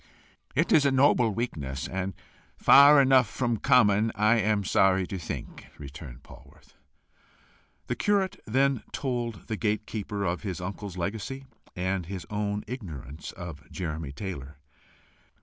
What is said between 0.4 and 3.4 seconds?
"It is a noble weakness, and far enough